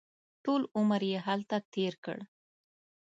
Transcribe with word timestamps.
ټول 0.43 0.61
عمر 0.77 1.01
یې 1.11 1.19
هلته 1.27 1.57
تېر 1.73 1.93
کړ. 2.05 2.17